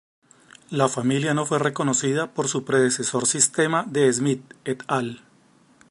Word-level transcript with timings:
La 0.71 0.89
familia 0.89 1.35
no 1.35 1.45
fue 1.45 1.59
reconocida 1.59 2.33
por 2.33 2.47
su 2.47 2.65
predecesor 2.65 3.27
sistema 3.27 3.83
de 3.87 4.11
Smith 4.11 4.41
"et 4.65 4.83
al. 4.87 5.21